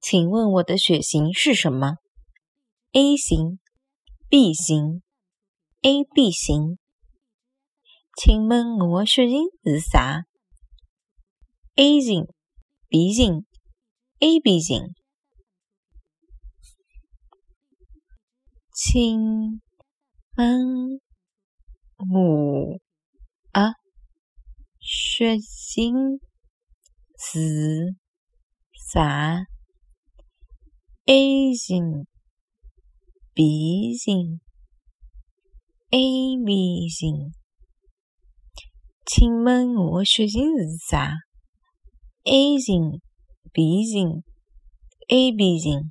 [0.00, 1.96] 请问我的血型是什么
[2.92, 3.58] ？A 型、
[4.30, 5.02] B 型、
[5.82, 6.78] AB 型。
[8.16, 10.24] 请问我血型是啥
[11.76, 12.26] ？A 型、
[12.88, 13.44] B 型、
[14.20, 14.94] AB 型。
[18.72, 19.60] 请
[20.36, 21.00] 问
[22.10, 22.80] 我
[23.52, 23.74] 啊
[24.80, 26.18] 血型
[27.18, 27.94] 是
[28.90, 29.44] 啥
[31.12, 32.06] ？A 型、
[33.34, 34.38] B 型、
[35.90, 37.32] AB 型。
[39.04, 41.12] 请问我的血型是啥
[42.22, 43.00] ？A 型、
[43.52, 44.22] B 型、
[45.08, 45.90] AB 型。